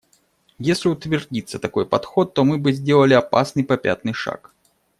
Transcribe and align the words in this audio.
Если 0.57 0.89
утвердится 0.89 1.59
такой 1.59 1.85
подход, 1.85 2.33
то 2.33 2.43
мы 2.43 2.57
бы 2.57 2.71
сделали 2.73 3.13
опасный 3.13 3.63
попятный 3.63 4.13
шаг. 4.13 4.51